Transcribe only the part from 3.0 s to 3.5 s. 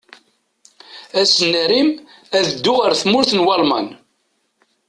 tmurt n